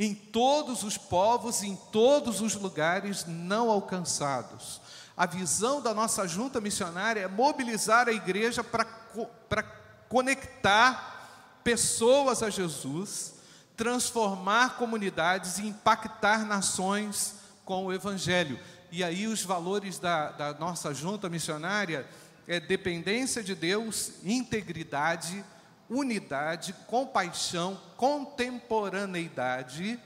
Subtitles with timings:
[0.00, 4.80] em todos os povos, em todos os lugares não alcançados.
[5.14, 9.62] A visão da nossa junta missionária é mobilizar a igreja para
[10.08, 13.34] conectar pessoas a Jesus,
[13.76, 17.34] transformar comunidades e impactar nações
[17.66, 18.58] com o Evangelho.
[18.90, 22.08] E aí os valores da, da nossa junta missionária
[22.48, 25.44] é dependência de Deus, integridade,
[25.90, 29.98] unidade, compaixão, contemporaneidade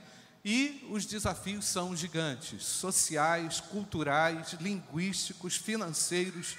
[0.43, 6.57] e os desafios são gigantes: sociais, culturais, linguísticos, financeiros,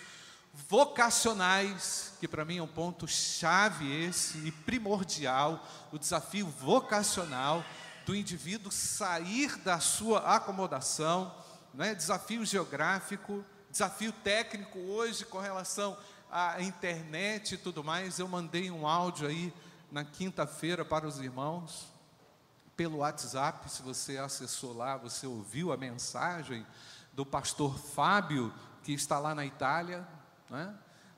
[0.69, 7.65] vocacionais, que para mim é um ponto chave esse e primordial, o desafio vocacional
[8.07, 11.35] do indivíduo sair da sua acomodação,
[11.75, 11.95] né?
[11.95, 15.99] desafio geográfico, desafio técnico hoje com relação
[16.31, 18.19] à internet e tudo mais.
[18.19, 19.53] Eu mandei um áudio aí
[19.91, 21.87] na quinta-feira para os irmãos,
[22.77, 26.67] pelo WhatsApp, se você acessou lá, você ouviu a mensagem
[27.13, 28.53] do pastor Fábio,
[28.83, 30.07] que está lá na Itália,
[30.51, 30.75] né?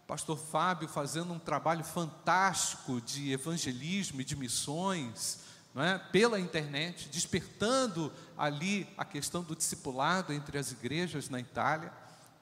[0.07, 5.41] Pastor Fábio fazendo um trabalho fantástico de evangelismo e de missões,
[5.77, 5.99] é?
[5.99, 11.93] pela internet, despertando ali a questão do discipulado entre as igrejas na Itália.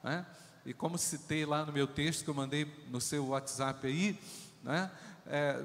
[0.03, 0.23] É?
[0.67, 4.19] E como citei lá no meu texto que eu mandei no seu WhatsApp aí,
[4.65, 4.89] é?
[5.25, 5.63] é,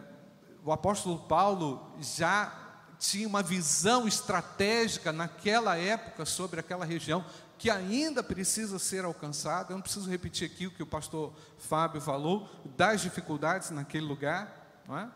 [0.64, 2.56] o apóstolo Paulo já
[3.00, 7.24] tinha uma visão estratégica naquela época sobre aquela região
[7.58, 9.72] que ainda precisa ser alcançada.
[9.72, 14.84] Eu não preciso repetir aqui o que o pastor Fábio falou, das dificuldades naquele lugar,
[14.86, 15.08] não é?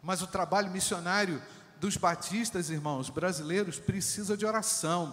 [0.00, 1.42] Mas o trabalho missionário
[1.80, 5.12] dos batistas, irmãos, brasileiros, precisa de oração,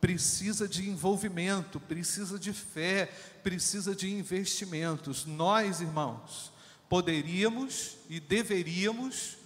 [0.00, 3.06] precisa de envolvimento, precisa de fé,
[3.42, 5.26] precisa de investimentos.
[5.26, 6.52] Nós, irmãos,
[6.88, 9.36] poderíamos e deveríamos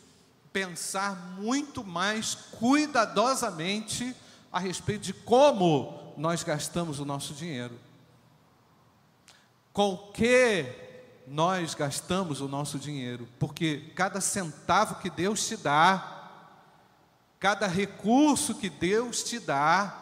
[0.53, 4.14] pensar muito mais cuidadosamente
[4.53, 7.78] a respeito de como nós gastamos o nosso dinheiro?
[9.72, 10.66] Com que
[11.27, 13.27] nós gastamos o nosso dinheiro?
[13.38, 16.21] Porque cada centavo que Deus te dá,
[17.41, 20.02] cada recurso que Deus te dá,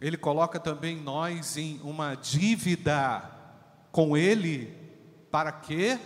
[0.00, 3.22] Ele coloca também nós em uma dívida
[3.90, 4.76] com Ele,
[5.30, 5.98] para que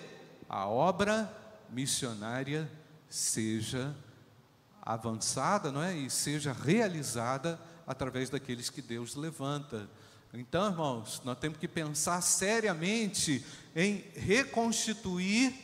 [0.48, 1.30] a obra
[1.70, 2.70] missionária
[3.08, 3.94] seja
[4.80, 5.94] avançada, não é?
[5.94, 9.88] E seja realizada através daqueles que Deus levanta.
[10.32, 13.44] Então, irmãos, nós temos que pensar seriamente
[13.76, 15.54] em reconstituir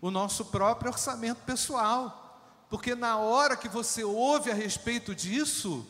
[0.00, 5.86] o nosso próprio orçamento pessoal, porque na hora que você ouve a respeito disso,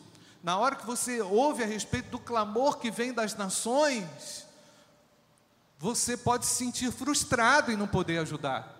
[0.47, 4.47] na hora que você ouve a respeito do clamor que vem das nações,
[5.77, 8.73] você pode se sentir frustrado em não poder ajudar.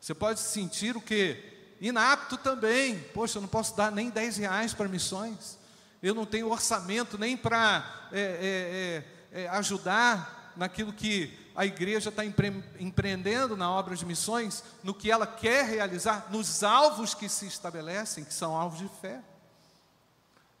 [0.00, 1.76] Você pode sentir o que?
[1.80, 2.98] inapto também.
[3.14, 5.56] Poxa, eu não posso dar nem 10 reais para missões.
[6.02, 12.24] Eu não tenho orçamento nem para é, é, é, ajudar naquilo que a igreja está
[12.24, 17.46] empre empreendendo na obra de missões, no que ela quer realizar, nos alvos que se
[17.46, 19.22] estabelecem, que são alvos de fé.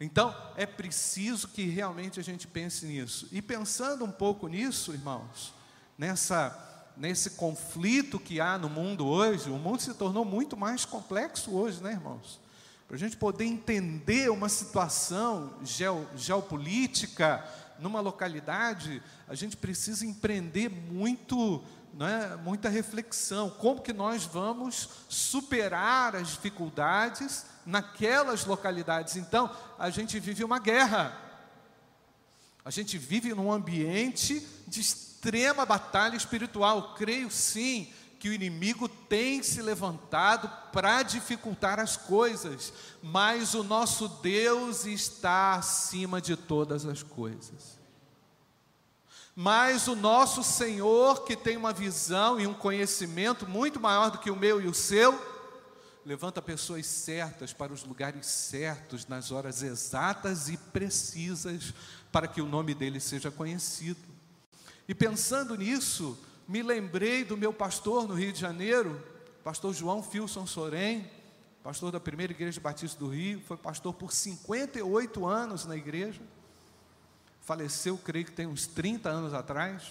[0.00, 3.28] Então, é preciso que realmente a gente pense nisso.
[3.32, 5.52] E pensando um pouco nisso, irmãos,
[5.96, 6.66] nessa
[6.98, 11.80] nesse conflito que há no mundo hoje, o mundo se tornou muito mais complexo hoje,
[11.80, 12.40] né, irmãos?
[12.86, 15.54] Para a gente poder entender uma situação
[16.16, 17.44] geopolítica
[17.78, 21.62] numa localidade, a gente precisa empreender muito,
[21.94, 23.50] né, muita reflexão.
[23.50, 29.16] Como que nós vamos superar as dificuldades naquelas localidades?
[29.16, 31.14] Então, a gente vive uma guerra.
[32.64, 36.94] A gente vive num ambiente de extrema batalha espiritual.
[36.94, 44.08] Creio sim que o inimigo tem se levantado para dificultar as coisas, mas o nosso
[44.08, 47.78] Deus está acima de todas as coisas.
[49.36, 54.30] Mas o nosso Senhor, que tem uma visão e um conhecimento muito maior do que
[54.30, 55.37] o meu e o seu,
[56.08, 61.74] levanta pessoas certas para os lugares certos, nas horas exatas e precisas,
[62.10, 64.00] para que o nome dele seja conhecido.
[64.88, 66.18] E pensando nisso,
[66.48, 68.98] me lembrei do meu pastor no Rio de Janeiro,
[69.44, 71.10] pastor João Filson Sorém,
[71.62, 76.22] pastor da primeira igreja batista do Rio, foi pastor por 58 anos na igreja,
[77.42, 79.82] faleceu, creio que tem uns 30 anos atrás.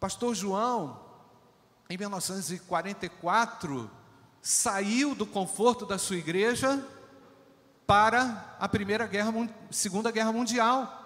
[0.00, 1.00] Pastor João,
[1.88, 4.01] em 1944,
[4.42, 6.84] saiu do conforto da sua igreja
[7.86, 9.32] para a primeira guerra,
[9.70, 10.98] segunda guerra mundial.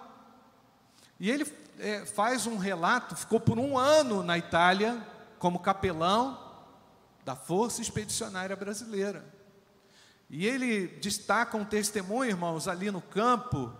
[1.20, 1.46] E ele
[1.78, 5.06] é, faz um relato, ficou por um ano na Itália
[5.38, 6.44] como capelão,
[7.24, 9.24] da Força Expedicionária Brasileira.
[10.30, 13.72] E ele destaca um testemunho, irmãos, ali no campo,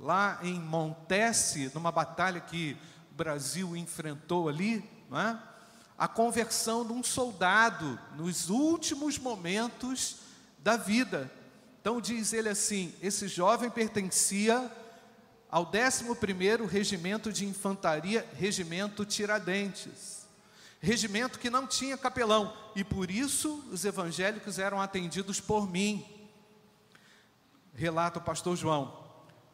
[0.00, 2.76] lá em Montese, numa batalha que
[3.12, 5.38] o Brasil enfrentou ali, não é?
[5.96, 10.16] A conversão de um soldado nos últimos momentos
[10.58, 11.30] da vida.
[11.80, 14.70] Então diz ele assim: esse jovem pertencia
[15.50, 20.24] ao 11º Regimento de Infantaria, Regimento Tiradentes.
[20.80, 26.04] Regimento que não tinha capelão, e por isso os evangélicos eram atendidos por mim.
[27.74, 29.02] Relata o pastor João.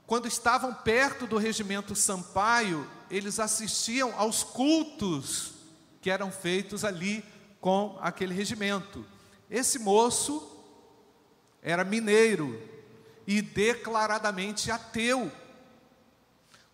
[0.06, 5.59] Quando estavam perto do regimento Sampaio, eles assistiam aos cultos
[6.00, 7.25] que eram feitos ali
[7.61, 9.05] com aquele regimento.
[9.50, 10.58] Esse moço
[11.62, 12.61] era mineiro
[13.26, 15.31] e declaradamente ateu,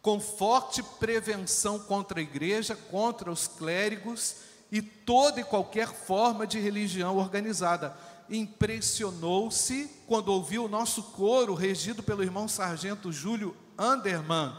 [0.01, 4.37] com forte prevenção contra a igreja, contra os clérigos
[4.71, 7.97] e toda e qualquer forma de religião organizada.
[8.29, 14.57] Impressionou-se quando ouviu o nosso coro, regido pelo irmão sargento Júlio Anderman,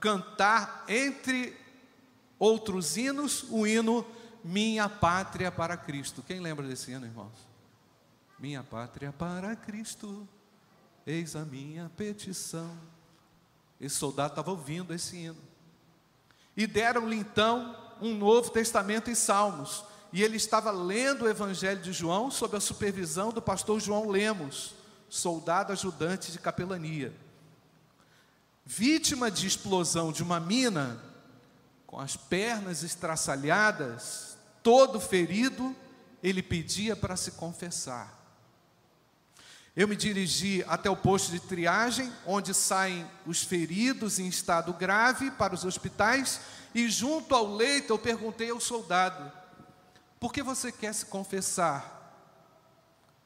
[0.00, 1.56] cantar entre
[2.38, 4.06] outros hinos, o hino
[4.44, 6.22] Minha Pátria para Cristo.
[6.26, 7.48] Quem lembra desse hino, irmãos?
[8.38, 10.26] Minha pátria para Cristo,
[11.04, 12.78] eis a minha petição.
[13.80, 15.36] Esse soldado estava ouvindo esse hino.
[16.56, 19.84] E deram-lhe então um Novo Testamento e Salmos.
[20.12, 24.74] E ele estava lendo o Evangelho de João sob a supervisão do pastor João Lemos,
[25.08, 27.12] soldado ajudante de capelania.
[28.64, 31.02] Vítima de explosão de uma mina,
[31.88, 35.74] com as pernas estraçalhadas, todo ferido,
[36.22, 38.14] ele pedia para se confessar.
[39.74, 45.30] Eu me dirigi até o posto de triagem, onde saem os feridos em estado grave
[45.30, 46.42] para os hospitais,
[46.74, 49.32] e junto ao leito eu perguntei ao soldado:
[50.20, 52.12] Por que você quer se confessar?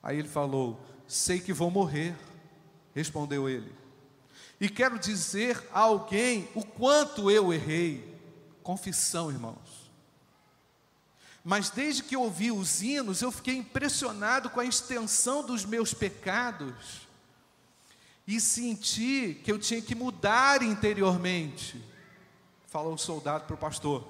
[0.00, 2.14] Aí ele falou: Sei que vou morrer,
[2.94, 3.74] respondeu ele.
[4.60, 8.11] E quero dizer a alguém o quanto eu errei.
[8.62, 9.90] Confissão, irmãos.
[11.44, 17.08] Mas desde que ouvi os hinos, eu fiquei impressionado com a extensão dos meus pecados
[18.26, 21.82] e senti que eu tinha que mudar interiormente.
[22.68, 24.06] Falou o soldado para o pastor.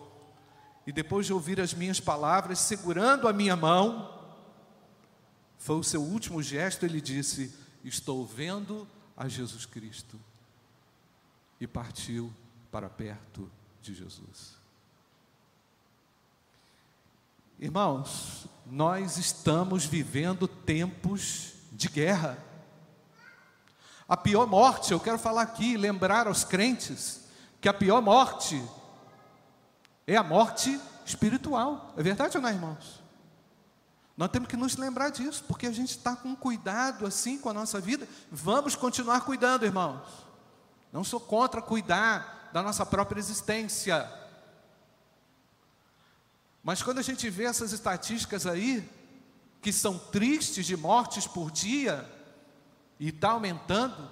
[0.87, 4.21] E depois de ouvir as minhas palavras, segurando a minha mão,
[5.57, 10.21] foi o seu último gesto, ele disse: Estou vendo a Jesus Cristo.
[11.59, 12.33] E partiu
[12.71, 13.51] para perto
[13.83, 14.53] de Jesus.
[17.59, 22.39] Irmãos, nós estamos vivendo tempos de guerra.
[24.09, 27.25] A pior morte, eu quero falar aqui, lembrar aos crentes,
[27.61, 28.63] que a pior morte
[30.07, 31.93] é a morte espiritual.
[31.97, 33.03] É verdade ou não, irmãos?
[34.17, 37.55] Nós temos que nos lembrar disso, porque a gente está com cuidado assim com a
[37.55, 38.07] nossa vida.
[38.31, 40.27] Vamos continuar cuidando, irmãos.
[40.93, 44.11] Não sou contra cuidar, da nossa própria existência.
[46.63, 48.89] Mas quando a gente vê essas estatísticas aí,
[49.61, 52.09] que são tristes de mortes por dia,
[53.01, 54.09] e está aumentando,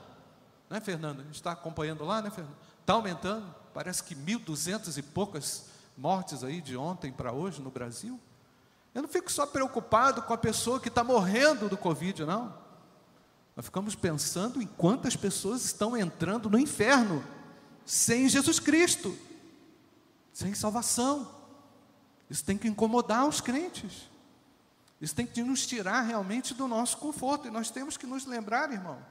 [0.69, 1.21] né, Fernando?
[1.21, 2.57] A gente está acompanhando lá, né, Fernando?
[2.81, 5.67] Está aumentando, parece que 1.200 e poucas
[5.97, 8.19] mortes aí de ontem para hoje no Brasil.
[8.93, 12.53] Eu não fico só preocupado com a pessoa que está morrendo do Covid, não.
[13.55, 17.23] Nós ficamos pensando em quantas pessoas estão entrando no inferno
[17.91, 19.19] sem Jesus Cristo,
[20.33, 21.29] sem salvação.
[22.31, 24.09] Isso tem que incomodar os crentes.
[25.01, 27.49] Isso tem que nos tirar realmente do nosso conforto.
[27.49, 29.03] E nós temos que nos lembrar, irmãos,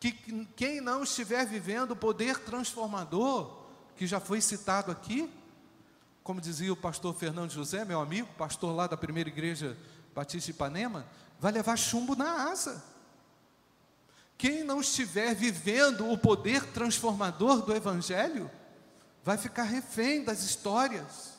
[0.00, 0.10] que
[0.56, 3.62] quem não estiver vivendo o poder transformador,
[3.94, 5.30] que já foi citado aqui,
[6.22, 9.76] como dizia o pastor Fernando José, meu amigo, pastor lá da primeira igreja
[10.14, 11.06] Batista de Ipanema,
[11.38, 12.82] vai levar chumbo na asa.
[14.42, 18.50] Quem não estiver vivendo o poder transformador do Evangelho,
[19.22, 21.34] vai ficar refém das histórias,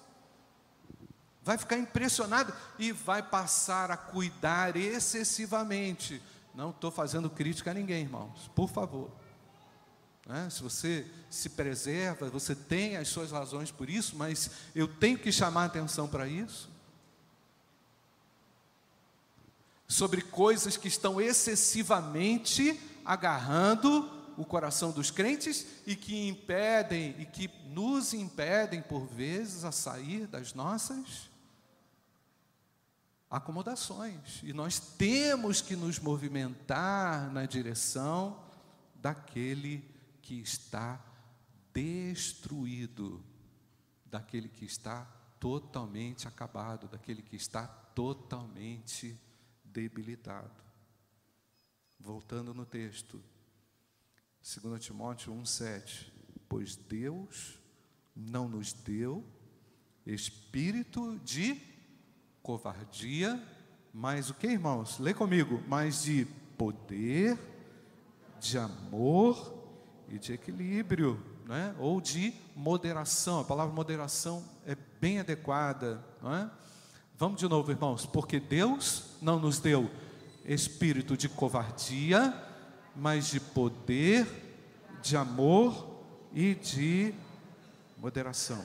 [1.41, 6.24] vai ficar impressionado e vai passar a cuidar excessivamente.
[6.55, 9.12] Não estou fazendo crítica a ninguém, irmãos, por favor.
[10.25, 10.50] Né?
[10.50, 15.29] Se você se preserva, você tem as suas razões por isso, mas eu tenho que
[15.29, 16.72] chamar atenção para isso.
[19.89, 27.50] Sobre coisas que estão excessivamente agarrando o coração dos crentes e que impedem e que
[27.67, 31.29] nos impedem por vezes a sair das nossas
[33.29, 34.41] acomodações.
[34.43, 38.39] E nós temos que nos movimentar na direção
[38.95, 39.83] daquele
[40.22, 41.03] que está
[41.74, 43.24] destruído,
[44.05, 45.05] daquele que está
[45.39, 49.19] totalmente acabado, daquele que está totalmente
[49.65, 50.63] debilitado.
[52.03, 53.24] Voltando no texto,
[54.62, 56.12] 2 Timóteo 1,7:
[56.50, 57.57] Pois Deus
[58.13, 59.24] não nos deu
[60.05, 61.57] espírito de
[62.41, 63.41] covardia,
[63.93, 65.00] mas o que, irmãos?
[65.00, 66.25] Lê comigo, mas de
[66.57, 67.39] poder,
[68.38, 69.63] de amor
[70.10, 71.74] e de equilíbrio, né?
[71.79, 73.39] ou de moderação.
[73.39, 76.51] A palavra moderação é bem adequada, não é?
[77.15, 79.89] Vamos de novo, irmãos, porque Deus não nos deu
[80.45, 82.33] espírito de covardia,
[82.95, 84.27] mas de poder,
[85.01, 87.13] de amor e de
[87.97, 88.63] moderação.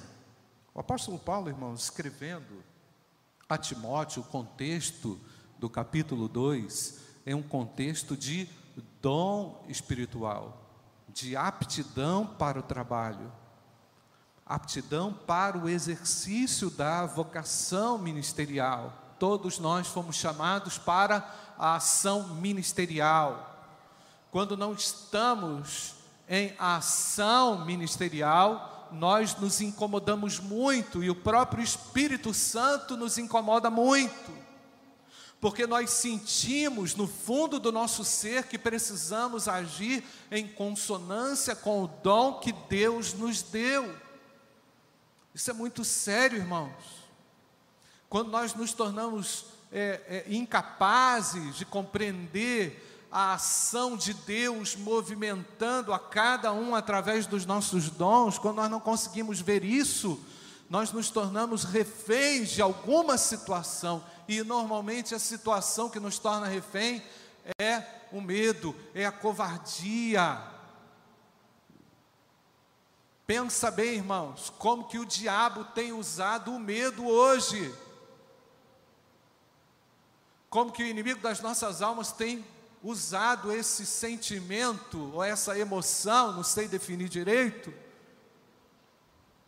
[0.75, 2.63] O apóstolo Paulo, irmãos, escrevendo
[3.49, 5.19] a Timóteo, o contexto
[5.59, 8.49] do capítulo 2 é um contexto de
[9.01, 10.65] dom espiritual,
[11.09, 13.33] de aptidão para o trabalho,
[14.47, 19.17] aptidão para o exercício da vocação ministerial.
[19.19, 23.45] Todos nós fomos chamados para a ação ministerial.
[24.31, 25.95] Quando não estamos
[26.29, 34.33] em ação ministerial, nós nos incomodamos muito e o próprio Espírito Santo nos incomoda muito,
[35.41, 41.89] porque nós sentimos no fundo do nosso ser que precisamos agir em consonância com o
[41.89, 43.95] dom que Deus nos deu.
[45.35, 46.73] Isso é muito sério, irmãos.
[48.09, 55.99] Quando nós nos tornamos é, é, incapazes de compreender a ação de Deus movimentando a
[55.99, 60.21] cada um através dos nossos dons, quando nós não conseguimos ver isso,
[60.69, 67.03] nós nos tornamos reféns de alguma situação, e normalmente a situação que nos torna refém
[67.59, 67.83] é
[68.13, 70.39] o medo, é a covardia.
[73.27, 77.75] Pensa bem, irmãos, como que o diabo tem usado o medo hoje.
[80.51, 82.45] Como que o inimigo das nossas almas tem
[82.83, 87.73] usado esse sentimento ou essa emoção, não sei definir direito,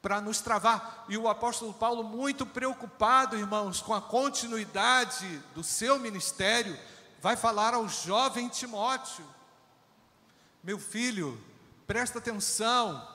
[0.03, 1.05] para nos travar.
[1.09, 6.79] E o apóstolo Paulo, muito preocupado, irmãos, com a continuidade do seu ministério,
[7.21, 9.25] vai falar ao jovem Timóteo:
[10.63, 11.41] Meu filho,
[11.87, 13.07] presta atenção,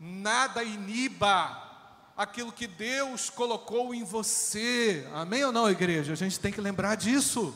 [0.00, 1.67] nada iniba
[2.18, 5.08] aquilo que Deus colocou em você.
[5.14, 6.12] Amém ou não, igreja?
[6.12, 7.54] A gente tem que lembrar disso.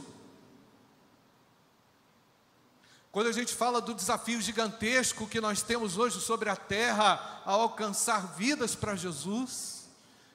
[3.10, 7.50] Quando a gente fala do desafio gigantesco que nós temos hoje sobre a terra, a
[7.50, 9.88] alcançar vidas para Jesus,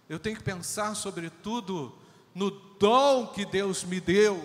[0.09, 1.97] eu tenho que pensar, sobretudo,
[2.35, 4.37] no dom que Deus me deu.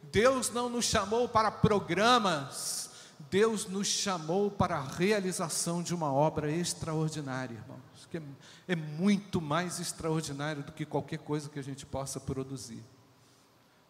[0.00, 2.85] Deus não nos chamou para programas,
[3.30, 8.22] Deus nos chamou para a realização de uma obra extraordinária, irmão que
[8.68, 12.82] é muito mais extraordinário do que qualquer coisa que a gente possa produzir.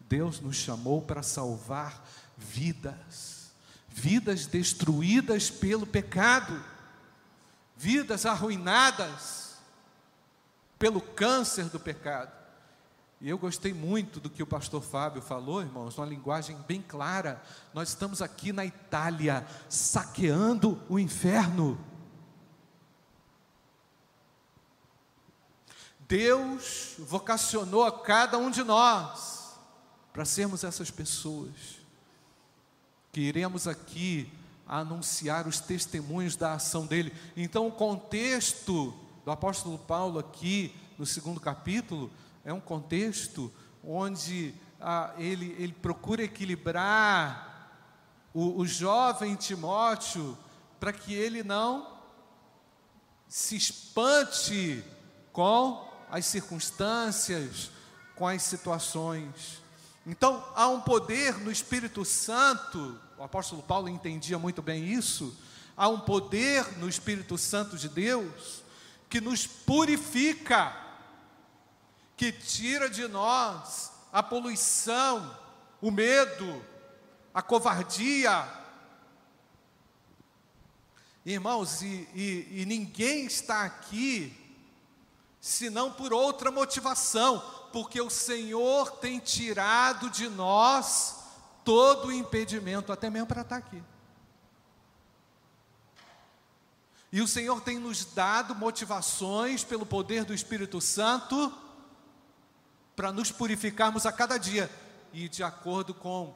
[0.00, 2.04] Deus nos chamou para salvar
[2.36, 3.50] vidas,
[3.88, 6.62] vidas destruídas pelo pecado,
[7.76, 9.56] vidas arruinadas
[10.78, 12.32] pelo câncer do pecado.
[13.20, 17.42] E eu gostei muito do que o pastor Fábio falou, irmãos, uma linguagem bem clara.
[17.72, 21.78] Nós estamos aqui na Itália, saqueando o inferno.
[26.00, 29.56] Deus vocacionou a cada um de nós
[30.12, 31.80] para sermos essas pessoas
[33.10, 34.30] que iremos aqui
[34.66, 37.12] anunciar os testemunhos da ação dele.
[37.34, 38.94] Então, o contexto
[39.24, 42.10] do apóstolo Paulo aqui no segundo capítulo
[42.46, 47.72] é um contexto onde ah, ele, ele procura equilibrar
[48.32, 50.38] o, o jovem Timóteo
[50.78, 51.98] para que ele não
[53.28, 54.84] se espante
[55.32, 57.72] com as circunstâncias,
[58.14, 59.60] com as situações.
[60.06, 65.36] Então, há um poder no Espírito Santo, o apóstolo Paulo entendia muito bem isso.
[65.76, 68.62] Há um poder no Espírito Santo de Deus
[69.08, 70.85] que nos purifica,
[72.16, 75.38] que tira de nós a poluição,
[75.80, 76.64] o medo,
[77.34, 78.48] a covardia.
[81.24, 84.34] Irmãos, e, e, e ninguém está aqui
[85.40, 87.40] senão por outra motivação,
[87.72, 91.16] porque o Senhor tem tirado de nós
[91.62, 93.82] todo o impedimento, até mesmo para estar aqui.
[97.12, 101.52] E o Senhor tem nos dado motivações pelo poder do Espírito Santo
[102.96, 104.70] para nos purificarmos a cada dia.
[105.12, 106.34] E de acordo com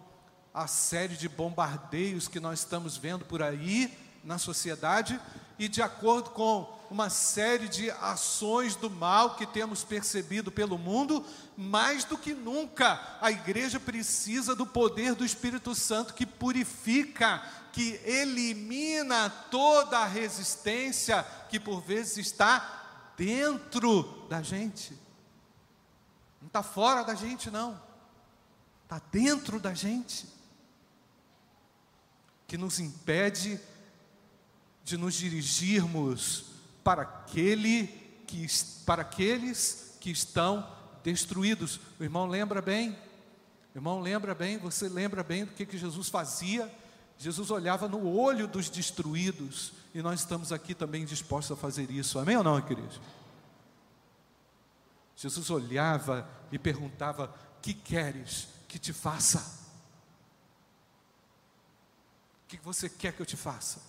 [0.52, 5.18] a série de bombardeios que nós estamos vendo por aí na sociedade,
[5.58, 11.24] e de acordo com uma série de ações do mal que temos percebido pelo mundo,
[11.56, 18.00] mais do que nunca a igreja precisa do poder do Espírito Santo que purifica, que
[18.04, 25.09] elimina toda a resistência que por vezes está dentro da gente.
[26.50, 27.80] Está fora da gente, não.
[28.82, 30.26] Está dentro da gente.
[32.48, 33.60] Que nos impede
[34.82, 36.46] de nos dirigirmos
[36.82, 37.86] para, aquele
[38.26, 38.44] que,
[38.84, 40.68] para aqueles que estão
[41.04, 41.78] destruídos.
[42.00, 42.98] O irmão lembra bem?
[43.72, 44.58] O irmão lembra bem?
[44.58, 46.68] Você lembra bem do que, que Jesus fazia?
[47.16, 52.18] Jesus olhava no olho dos destruídos e nós estamos aqui também dispostos a fazer isso.
[52.18, 53.00] Amém ou não, queridos?
[55.20, 59.60] Jesus olhava e perguntava: Que queres que te faça?
[62.44, 63.82] O que você quer que eu te faça?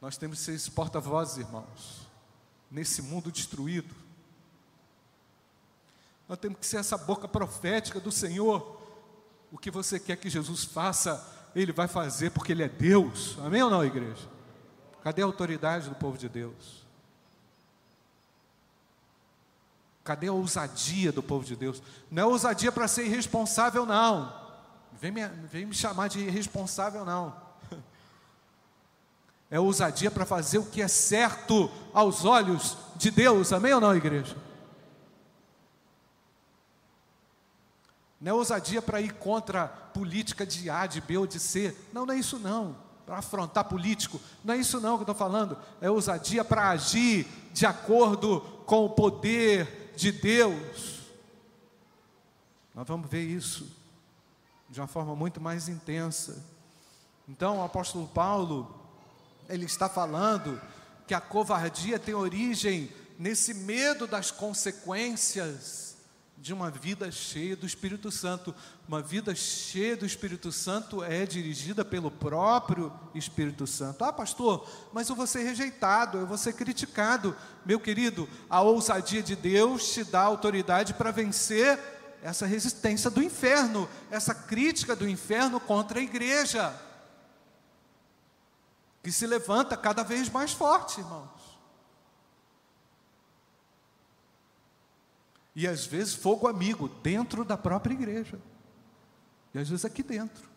[0.00, 2.08] Nós temos que ser esses porta-vozes, irmãos,
[2.68, 3.94] nesse mundo destruído.
[6.28, 8.82] Nós temos que ser essa boca profética do Senhor.
[9.52, 13.38] O que você quer que Jesus faça, Ele vai fazer porque Ele é Deus.
[13.38, 14.28] Amém ou não, igreja?
[15.00, 16.83] Cadê a autoridade do povo de Deus?
[20.04, 21.82] Cadê a ousadia do povo de Deus?
[22.10, 24.30] Não é ousadia para ser irresponsável, não.
[24.92, 27.34] Vem me, vem me chamar de irresponsável, não
[29.50, 33.96] é ousadia para fazer o que é certo aos olhos de Deus, amém ou não,
[33.96, 34.36] igreja?
[38.20, 41.76] Não é ousadia para ir contra a política de A, de B ou de C,
[41.92, 45.14] não, não é isso não, para afrontar político, não é isso não que eu estou
[45.14, 51.00] falando, é ousadia para agir de acordo com o poder de Deus.
[52.74, 53.66] Nós vamos ver isso
[54.68, 56.44] de uma forma muito mais intensa.
[57.28, 58.74] Então, o apóstolo Paulo,
[59.48, 60.60] ele está falando
[61.06, 65.83] que a covardia tem origem nesse medo das consequências
[66.36, 68.54] de uma vida cheia do Espírito Santo.
[68.86, 74.04] Uma vida cheia do Espírito Santo é dirigida pelo próprio Espírito Santo.
[74.04, 77.36] Ah, pastor, mas eu vou ser rejeitado, eu vou ser criticado.
[77.64, 81.78] Meu querido, a ousadia de Deus te dá autoridade para vencer
[82.22, 86.74] essa resistência do inferno, essa crítica do inferno contra a igreja
[89.04, 91.28] que se levanta cada vez mais forte, irmãos.
[95.54, 98.38] E às vezes fogo amigo dentro da própria igreja.
[99.52, 100.54] E às vezes aqui dentro.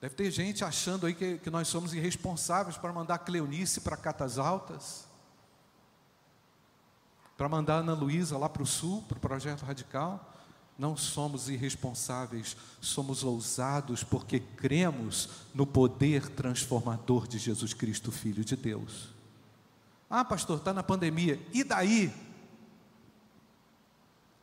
[0.00, 4.38] Deve ter gente achando aí que, que nós somos irresponsáveis para mandar Cleonice para Catas
[4.38, 5.06] Altas,
[7.36, 10.32] para mandar Ana Luísa lá para o sul, para o projeto radical.
[10.78, 18.54] Não somos irresponsáveis, somos ousados porque cremos no poder transformador de Jesus Cristo, Filho de
[18.54, 19.15] Deus.
[20.08, 22.12] Ah, pastor, está na pandemia, e daí?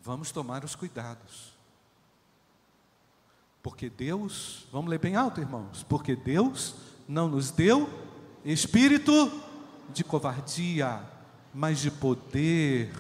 [0.02, 1.54] Vamos tomar os cuidados.
[3.62, 6.76] Porque Deus, vamos ler bem alto, irmãos, porque Deus
[7.08, 7.89] não nos deu
[8.43, 9.32] espírito
[9.93, 11.02] de covardia,
[11.54, 12.93] mas de poder,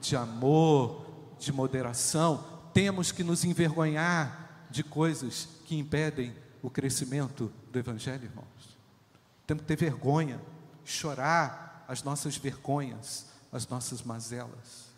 [0.00, 1.04] de amor,
[1.38, 8.78] de moderação temos que nos envergonhar de coisas que impedem o crescimento do Evangelho, irmãos.
[9.44, 10.40] Temos que ter vergonha,
[10.84, 14.90] chorar as nossas vergonhas, as nossas mazelas,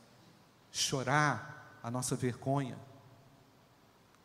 [0.73, 2.77] chorar a nossa vergonha,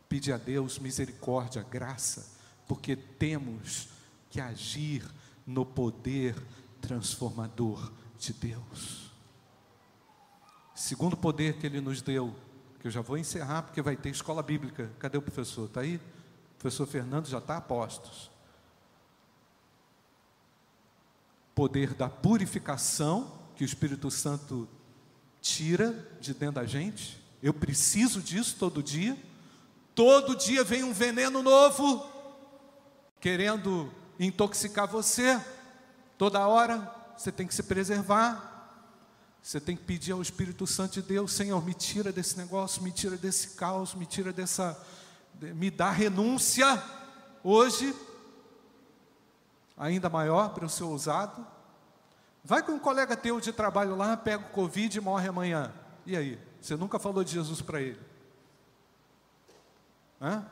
[0.08, 2.28] pedir a Deus misericórdia, graça,
[2.66, 3.88] porque temos
[4.28, 5.08] que agir
[5.46, 6.34] no poder
[6.80, 9.12] transformador de Deus.
[10.74, 12.34] Segundo poder que Ele nos deu
[12.80, 14.90] que eu já vou encerrar porque vai ter escola bíblica.
[14.98, 15.66] Cadê o professor?
[15.66, 15.96] Está aí?
[15.96, 18.30] O professor Fernando já está a postos.
[21.56, 24.68] Poder da purificação que o Espírito Santo
[25.40, 27.20] tira de dentro da gente.
[27.42, 29.16] Eu preciso disso todo dia.
[29.94, 32.06] Todo dia vem um veneno novo
[33.18, 33.90] querendo
[34.20, 35.40] intoxicar você.
[36.18, 38.52] Toda hora você tem que se preservar.
[39.42, 42.90] Você tem que pedir ao Espírito Santo de Deus, Senhor, me tira desse negócio, me
[42.90, 44.78] tira desse caos, me tira dessa.
[45.40, 46.82] me dá renúncia
[47.42, 47.94] hoje,
[49.76, 51.46] ainda maior para o seu ousado.
[52.44, 55.72] Vai com um colega teu de trabalho lá, pega o Covid e morre amanhã.
[56.04, 56.38] E aí?
[56.60, 58.00] Você nunca falou de Jesus para ele?
[60.20, 60.44] Hã?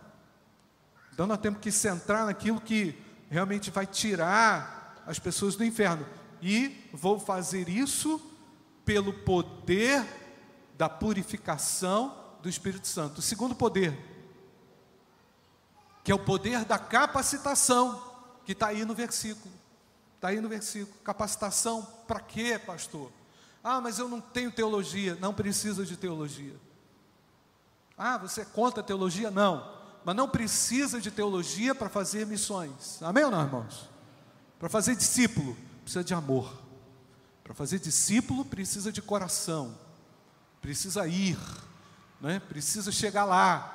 [1.12, 6.06] Então nós temos que centrar naquilo que realmente vai tirar as pessoas do inferno.
[6.42, 8.20] E vou fazer isso
[8.84, 10.04] pelo poder
[10.76, 13.18] da purificação do Espírito Santo.
[13.18, 14.14] O segundo poder
[16.04, 17.98] que é o poder da capacitação,
[18.44, 19.52] que está aí no versículo.
[20.16, 20.96] Está aí no versículo.
[21.02, 23.11] Capacitação para quê, pastor?
[23.62, 25.16] Ah, mas eu não tenho teologia.
[25.20, 26.54] Não precisa de teologia.
[27.96, 29.30] Ah, você é contra a teologia?
[29.30, 29.72] Não.
[30.04, 33.02] Mas não precisa de teologia para fazer missões.
[33.02, 33.88] Amém ou não, irmãos?
[34.59, 36.52] Para fazer discípulo, precisa de amor.
[37.42, 39.74] Para fazer discípulo, precisa de coração.
[40.61, 41.38] Precisa ir.
[42.20, 42.40] Né?
[42.40, 43.70] Precisa chegar lá.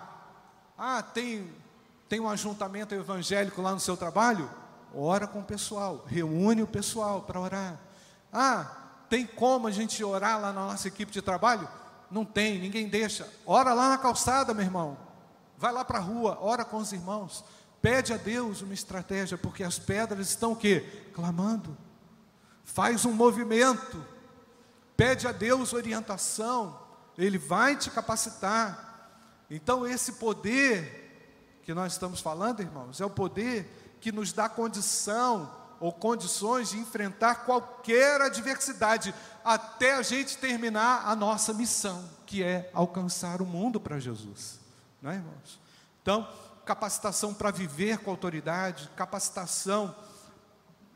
[0.78, 1.52] Ah, tem,
[2.10, 4.50] tem um ajuntamento evangélico lá no seu trabalho?
[4.94, 6.04] Ora com o pessoal.
[6.08, 7.80] Reúne o pessoal para orar.
[8.34, 11.70] Ah, tem como a gente orar lá na nossa equipe de trabalho?
[12.10, 13.32] Não tem, ninguém deixa.
[13.46, 14.98] Ora lá na calçada, meu irmão.
[15.56, 17.46] Vai lá para a rua, ora com os irmãos.
[17.80, 21.12] Pede a Deus uma estratégia, porque as pedras estão o quê?
[21.14, 21.78] Clamando.
[22.64, 24.04] Faz um movimento.
[24.98, 26.80] Pede a Deus orientação.
[27.16, 29.12] Ele vai te capacitar.
[29.50, 30.99] Então, esse poder
[31.70, 35.48] que nós estamos falando, irmãos, é o poder que nos dá condição
[35.80, 39.14] ou condições de enfrentar qualquer adversidade,
[39.46, 44.60] até a gente terminar a nossa missão, que é alcançar o mundo para Jesus.
[45.00, 45.60] Não é, irmãos?
[46.02, 46.28] Então,
[46.66, 49.96] capacitação para viver com autoridade, capacitação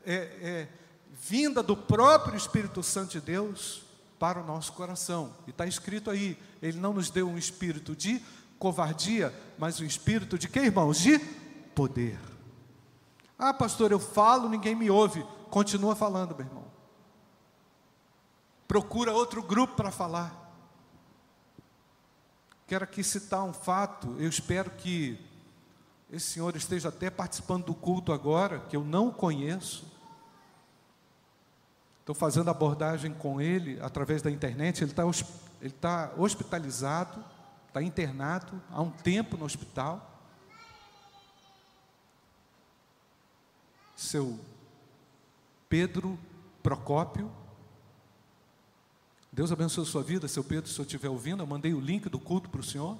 [0.04, 0.68] é, é,
[1.12, 3.84] vinda do próprio Espírito Santo de Deus
[4.18, 5.36] para o nosso coração.
[5.46, 8.20] E está escrito aí: Ele não nos deu um espírito de
[8.64, 10.98] covardia, mas um espírito de que, irmãos?
[10.98, 11.18] De
[11.74, 12.18] poder.
[13.38, 15.22] Ah, pastor, eu falo, ninguém me ouve.
[15.50, 16.64] Continua falando, meu irmão.
[18.66, 20.50] Procura outro grupo para falar.
[22.66, 24.16] Quero aqui citar um fato.
[24.18, 25.22] Eu espero que
[26.10, 29.84] esse senhor esteja até participando do culto agora, que eu não conheço.
[32.00, 34.82] Estou fazendo abordagem com ele através da internet.
[34.82, 35.04] Ele está
[35.60, 37.22] ele tá hospitalizado,
[37.74, 40.12] está internado há um tempo no hospital.
[43.96, 44.38] seu
[45.68, 46.16] Pedro
[46.62, 47.32] Procópio.
[49.32, 52.08] Deus abençoe a sua vida, seu Pedro, se eu estiver ouvindo, eu mandei o link
[52.08, 52.96] do culto para o senhor.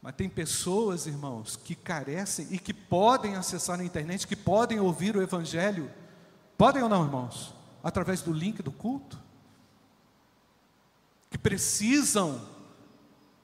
[0.00, 5.16] Mas tem pessoas, irmãos, que carecem e que podem acessar na internet, que podem ouvir
[5.16, 5.90] o Evangelho.
[6.56, 7.52] Podem ou não, irmãos?
[7.82, 9.18] Através do link do culto.
[11.30, 12.57] Que precisam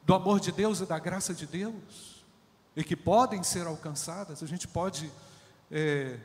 [0.04, 2.24] do amor de Deus e da graça de Deus.
[2.76, 4.42] E que podem ser alcançadas.
[4.42, 5.10] A gente pode
[5.70, 6.18] é,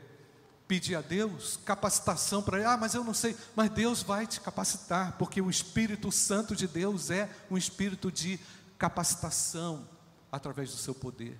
[0.70, 5.16] pedir a Deus capacitação para, ah, mas eu não sei, mas Deus vai te capacitar,
[5.18, 8.38] porque o Espírito Santo de Deus é um espírito de
[8.78, 9.84] capacitação
[10.30, 11.36] através do seu poder.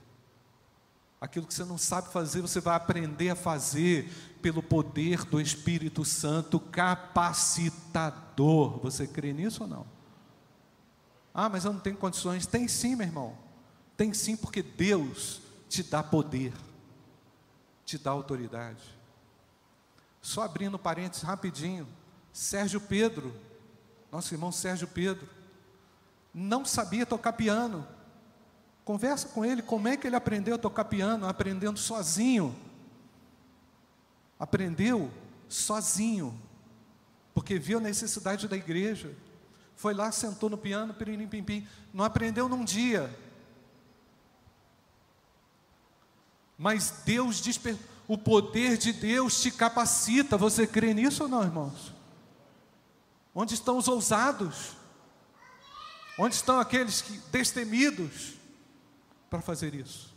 [1.21, 4.11] Aquilo que você não sabe fazer, você vai aprender a fazer
[4.43, 8.81] pelo poder do Espírito Santo capacitador.
[8.81, 9.87] Você crê nisso ou não?
[11.33, 12.47] Ah, mas eu não tenho condições.
[12.47, 13.37] Tem sim, meu irmão.
[13.97, 16.53] Tem sim, porque Deus te dá poder
[17.91, 18.83] te dá autoridade.
[20.23, 21.89] Só abrindo parênteses rapidinho,
[22.33, 23.35] Sérgio Pedro,
[24.13, 25.29] nosso irmão Sérgio Pedro,
[26.33, 27.87] não sabia tocar piano.
[28.85, 31.27] Conversa com ele, como é que ele aprendeu a tocar piano?
[31.27, 32.55] Aprendendo sozinho.
[34.39, 35.11] Aprendeu
[35.49, 36.41] sozinho,
[37.35, 39.13] porque viu a necessidade da igreja.
[39.81, 41.67] Foi lá, sentou no piano, piririm, pim, pim.
[41.93, 43.11] Não aprendeu num dia,
[46.61, 47.89] Mas Deus despertou.
[48.07, 50.37] O poder de Deus te capacita.
[50.37, 51.95] Você crê nisso ou não, irmãos?
[53.35, 54.77] Onde estão os ousados?
[56.19, 58.35] Onde estão aqueles que, destemidos
[59.31, 60.15] para fazer isso?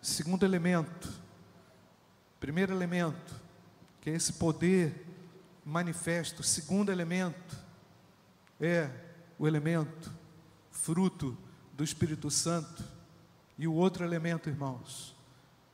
[0.00, 1.12] Segundo elemento,
[2.40, 3.34] primeiro elemento,
[4.00, 5.07] que é esse poder
[5.68, 6.42] manifesto.
[6.42, 7.56] Segundo elemento
[8.58, 8.90] é
[9.38, 10.10] o elemento
[10.70, 11.36] fruto
[11.74, 12.82] do Espírito Santo
[13.58, 15.14] e o outro elemento, irmãos,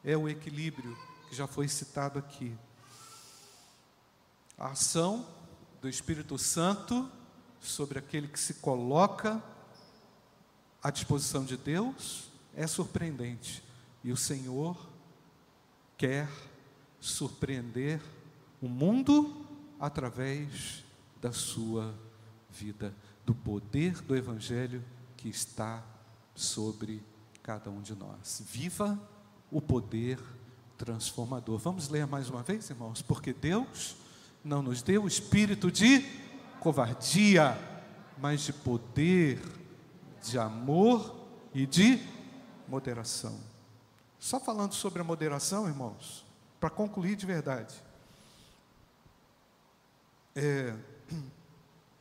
[0.03, 2.57] é o equilíbrio que já foi citado aqui.
[4.59, 5.27] A ação
[5.81, 7.09] do Espírito Santo
[7.61, 9.43] sobre aquele que se coloca
[10.83, 13.63] à disposição de Deus é surpreendente.
[14.03, 14.77] E o Senhor
[15.97, 16.29] quer
[17.01, 18.01] surpreender
[18.61, 19.44] o mundo
[19.85, 20.83] através
[21.21, 21.95] da sua
[22.51, 22.95] vida,
[23.25, 24.83] do poder do Evangelho
[25.17, 25.83] que está
[26.35, 27.03] sobre
[27.43, 28.43] cada um de nós.
[28.47, 28.99] Viva
[29.51, 30.19] o poder
[30.79, 31.59] transformador.
[31.59, 33.03] Vamos ler mais uma vez, irmãos?
[33.03, 33.97] Porque Deus
[34.43, 36.01] não nos deu o espírito de
[36.61, 37.57] covardia,
[38.19, 39.41] mas de poder,
[40.23, 41.15] de amor
[41.53, 42.01] e de
[42.67, 43.39] moderação.
[44.19, 46.25] Só falando sobre a moderação, irmãos,
[46.59, 47.75] para concluir de verdade.
[50.35, 50.75] É,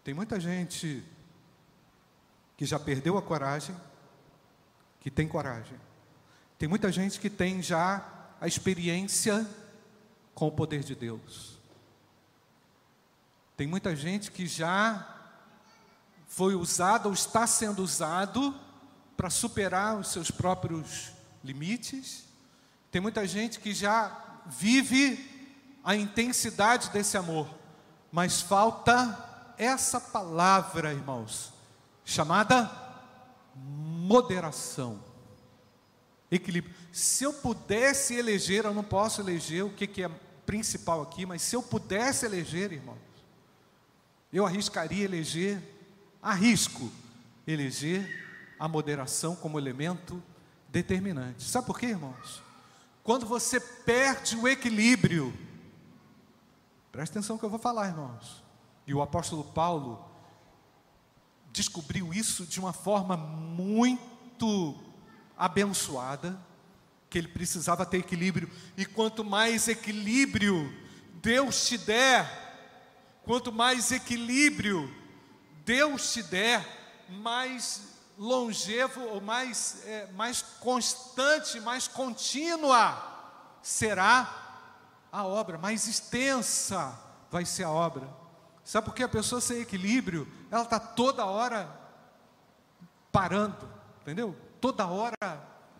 [0.04, 1.04] tem muita gente
[2.58, 3.76] que já perdeu a coragem,
[5.00, 5.78] que tem coragem.
[6.58, 8.04] Tem muita gente que tem já
[8.40, 9.48] a experiência
[10.34, 11.60] com o poder de Deus.
[13.56, 15.10] Tem muita gente que já
[16.28, 18.60] foi usado ou está sendo usado
[19.16, 21.12] para superar os seus próprios
[21.44, 22.26] limites.
[22.90, 25.30] Tem muita gente que já vive
[25.84, 27.48] a intensidade desse amor,
[28.14, 31.52] mas falta essa palavra, irmãos,
[32.06, 32.70] chamada
[33.56, 35.04] moderação,
[36.30, 36.76] equilíbrio.
[36.92, 40.12] Se eu pudesse eleger, eu não posso eleger o que, que é
[40.46, 43.00] principal aqui, mas se eu pudesse eleger, irmãos,
[44.32, 45.60] eu arriscaria eleger,
[46.22, 46.92] arrisco
[47.48, 50.22] eleger a moderação como elemento
[50.70, 51.46] determinante.
[51.46, 52.44] Sabe por quê, irmãos?
[53.04, 55.34] Quando você perde o equilíbrio,
[56.94, 58.44] presta atenção que eu vou falar, irmãos.
[58.86, 60.06] E o apóstolo Paulo
[61.52, 64.80] descobriu isso de uma forma muito
[65.36, 66.40] abençoada,
[67.10, 70.72] que ele precisava ter equilíbrio, e quanto mais equilíbrio
[71.16, 72.30] Deus te der,
[73.24, 74.88] quanto mais equilíbrio
[75.66, 76.64] Deus te der,
[77.10, 77.88] mais
[78.20, 83.12] longevo, ou mais, é, mais constante, mais contínua
[83.64, 84.43] será
[85.14, 87.00] a obra, mais extensa
[87.30, 88.10] vai ser a obra.
[88.64, 91.70] Sabe por que a pessoa sem equilíbrio, ela está toda hora
[93.12, 93.70] parando,
[94.02, 94.36] entendeu?
[94.60, 95.16] Toda hora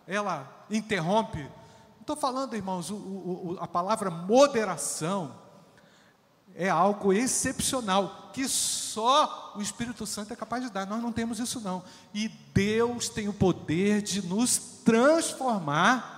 [0.06, 1.50] ela interrompe.
[2.00, 5.34] Estou falando, irmãos, o, o, a palavra moderação
[6.54, 10.86] é algo excepcional que só o Espírito Santo é capaz de dar.
[10.86, 11.82] Nós não temos isso não.
[12.12, 16.14] E Deus tem o poder de nos transformar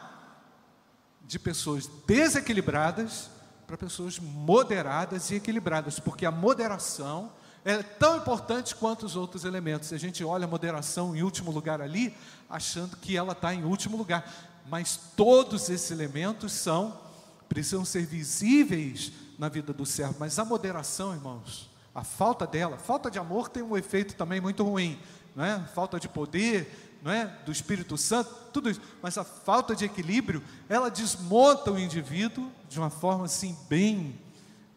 [1.27, 3.31] de pessoas desequilibradas
[3.67, 7.33] para pessoas moderadas e equilibradas, porque a moderação
[7.65, 9.93] é tão importante quanto os outros elementos.
[9.93, 12.17] A gente olha a moderação em último lugar ali,
[12.49, 17.05] achando que ela está em último lugar, mas todos esses elementos são
[17.49, 23.11] precisam ser visíveis na vida do servo, mas a moderação, irmãos, a falta dela, falta
[23.11, 25.01] de amor tem um efeito também muito ruim,
[25.35, 25.59] não é?
[25.75, 27.25] Falta de poder, não é?
[27.47, 32.79] Do Espírito Santo, tudo isso, mas a falta de equilíbrio, ela desmonta o indivíduo de
[32.79, 34.21] uma forma assim bem,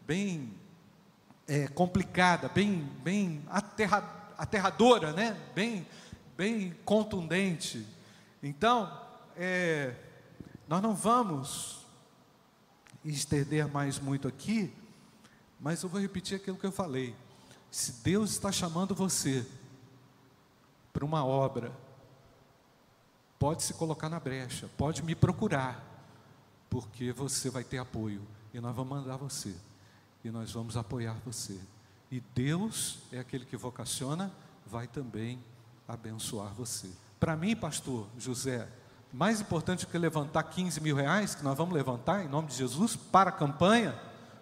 [0.07, 0.53] bem
[1.45, 5.37] é, complicada, bem, bem aterra, aterradora, né?
[5.53, 5.85] Bem,
[6.37, 7.85] bem contundente.
[8.41, 8.97] Então,
[9.35, 9.93] é,
[10.69, 11.85] nós não vamos
[13.03, 14.73] estender mais muito aqui,
[15.59, 17.15] mas eu vou repetir aquilo que eu falei.
[17.69, 19.45] Se Deus está chamando você
[20.93, 21.71] para uma obra,
[23.37, 25.83] pode se colocar na brecha, pode me procurar,
[26.69, 28.21] porque você vai ter apoio
[28.53, 29.55] e nós vamos mandar você
[30.23, 31.59] e nós vamos apoiar você.
[32.11, 34.31] E Deus é aquele que vocaciona,
[34.65, 35.39] vai também
[35.87, 36.89] abençoar você.
[37.19, 38.67] Para mim, pastor José,
[39.11, 42.95] mais importante que levantar 15 mil reais, que nós vamos levantar em nome de Jesus
[42.95, 43.99] para a campanha,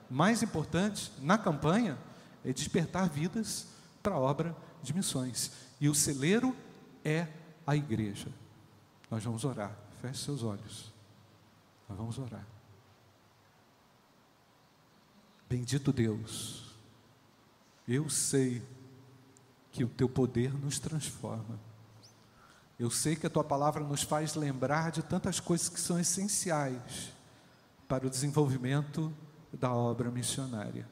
[0.09, 1.97] mais importante na campanha
[2.43, 3.67] é despertar vidas
[4.01, 5.51] para a obra de missões.
[5.79, 6.55] E o celeiro
[7.03, 7.27] é
[7.65, 8.29] a igreja.
[9.09, 9.75] Nós vamos orar.
[10.01, 10.91] Feche seus olhos.
[11.89, 12.45] Nós vamos orar.
[15.49, 16.75] Bendito Deus,
[17.87, 18.61] eu sei
[19.71, 21.57] que o teu poder nos transforma.
[22.77, 27.13] Eu sei que a tua palavra nos faz lembrar de tantas coisas que são essenciais
[27.87, 29.11] para o desenvolvimento
[29.59, 30.87] da obra missionária.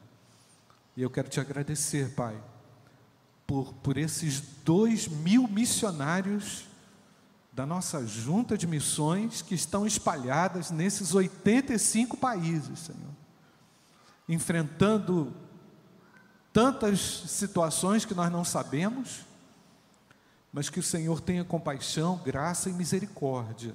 [0.96, 2.40] E eu quero te agradecer, Pai,
[3.46, 6.66] por, por esses dois mil missionários
[7.52, 13.14] da nossa junta de missões que estão espalhadas nesses 85 países, Senhor,
[14.28, 15.32] enfrentando
[16.52, 19.26] tantas situações que nós não sabemos
[20.56, 23.74] mas que o Senhor tenha compaixão, graça e misericórdia.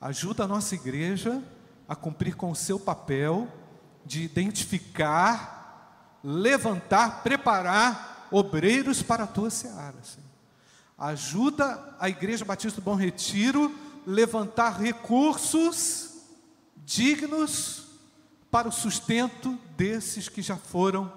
[0.00, 1.40] Ajuda a nossa igreja
[1.88, 3.46] a cumprir com o seu papel
[4.08, 10.26] de identificar, levantar, preparar obreiros para a tua seara, Senhor.
[10.96, 13.72] Ajuda a Igreja Batista do Bom Retiro
[14.06, 16.24] levantar recursos
[16.78, 17.84] dignos
[18.50, 21.12] para o sustento desses que já foram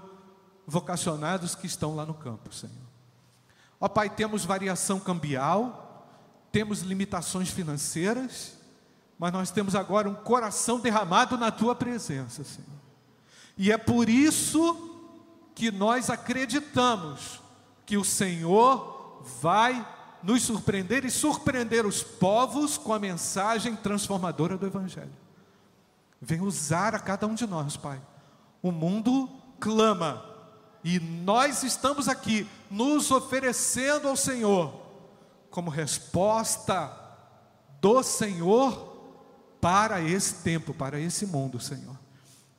[0.67, 2.75] vocacionados que estão lá no campo, Senhor.
[3.79, 6.05] Ó Pai, temos variação cambial,
[6.51, 8.57] temos limitações financeiras,
[9.17, 12.80] mas nós temos agora um coração derramado na tua presença, Senhor.
[13.57, 14.89] E é por isso
[15.53, 17.41] que nós acreditamos
[17.85, 19.85] que o Senhor vai
[20.23, 25.11] nos surpreender e surpreender os povos com a mensagem transformadora do Evangelho.
[26.21, 28.01] Vem usar a cada um de nós, Pai.
[28.61, 30.23] O mundo clama
[30.83, 34.81] e nós estamos aqui nos oferecendo ao Senhor
[35.49, 36.91] como resposta
[37.79, 38.89] do Senhor
[39.59, 42.00] para esse tempo, para esse mundo, Senhor.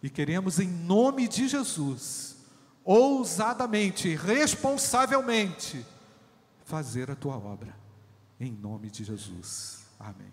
[0.03, 2.37] E queremos, em nome de Jesus,
[2.85, 5.87] ousadamente, responsavelmente,
[6.65, 7.77] fazer a tua obra.
[8.41, 9.87] Em nome de Jesus.
[10.01, 10.33] Amém.